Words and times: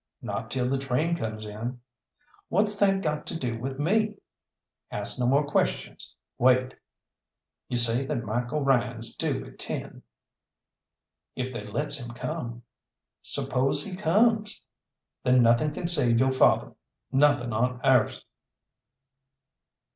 "Not 0.23 0.49
till 0.49 0.67
the 0.67 0.79
train 0.79 1.15
comes 1.15 1.45
in." 1.45 1.79
"What's 2.49 2.75
that 2.79 3.03
got 3.03 3.27
to 3.27 3.37
do 3.37 3.59
with 3.59 3.77
me?" 3.77 4.15
"Ask 4.89 5.19
no 5.19 5.27
more 5.27 5.45
questions 5.45 6.15
wait." 6.39 6.73
"You 7.67 7.77
say 7.77 8.07
that 8.07 8.23
Michael 8.23 8.61
Ryan's 8.61 9.15
due 9.15 9.45
at 9.45 9.59
ten?" 9.59 10.01
"If 11.35 11.53
they 11.53 11.67
lets 11.67 11.99
him 12.03 12.15
come." 12.15 12.63
"Suppose 13.21 13.85
he 13.85 13.95
comes?" 13.95 14.63
"Then 15.23 15.43
nothing 15.43 15.71
can 15.71 15.85
save 15.85 16.19
yo' 16.19 16.31
father, 16.31 16.73
nothing 17.11 17.53
on 17.53 17.79
airth." 17.83 18.21